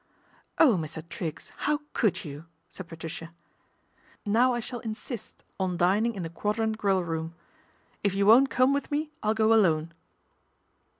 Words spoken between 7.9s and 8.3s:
If you